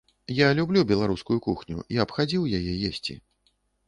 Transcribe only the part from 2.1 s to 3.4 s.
б хадзіў яе есці.